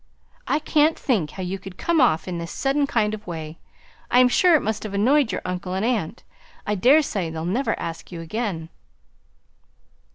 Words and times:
"I 0.47 0.57
can't 0.57 0.97
think 0.97 1.29
how 1.29 1.43
you 1.43 1.59
could 1.59 1.77
come 1.77 2.01
off 2.01 2.27
in 2.27 2.39
this 2.39 2.51
sudden 2.51 2.87
kind 2.87 3.13
of 3.13 3.27
way; 3.27 3.59
I 4.09 4.17
am 4.17 4.29
sure 4.29 4.55
it 4.55 4.61
must 4.63 4.81
have 4.81 4.95
annoyed 4.95 5.31
your 5.31 5.43
uncle 5.45 5.75
and 5.75 5.85
aunt. 5.85 6.23
I 6.65 6.73
daresay 6.73 7.29
they'll 7.29 7.45
never 7.45 7.79
ask 7.79 8.11
you 8.11 8.19
again." 8.19 8.69